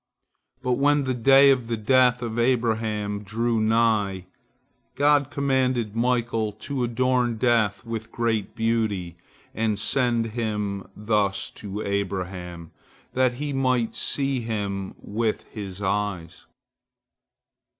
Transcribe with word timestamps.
But 0.63 0.79
when 0.79 1.03
the 1.03 1.13
day 1.13 1.51
of 1.51 1.67
the 1.67 1.77
death 1.77 2.23
of 2.23 2.39
Abraham 2.39 3.21
drew 3.21 3.59
nigh, 3.61 4.25
God 4.95 5.29
commanded 5.29 5.95
Michael 5.95 6.53
to 6.53 6.83
adorn 6.83 7.37
Death 7.37 7.85
with 7.85 8.11
great 8.11 8.55
beauty 8.55 9.17
and 9.53 9.77
send 9.77 10.31
him 10.33 10.87
thus 10.97 11.51
to 11.51 11.83
Abraham, 11.83 12.71
that 13.13 13.33
he 13.33 13.53
might 13.53 13.93
see 13.95 14.39
him 14.41 14.95
with 14.97 15.43
his 15.51 15.83
eyes. 15.83 16.47